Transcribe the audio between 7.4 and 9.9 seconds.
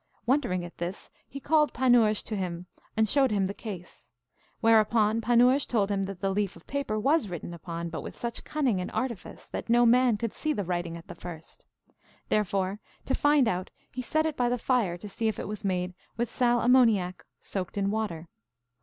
upon, but with such cunning and artifice that no